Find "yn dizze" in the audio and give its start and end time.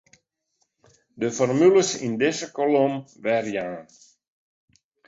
2.07-2.47